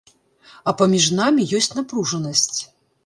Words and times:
А 0.71 0.73
паміж 0.79 1.05
намі 1.19 1.45
ёсць 1.59 1.71
напружанасць. 1.81 2.59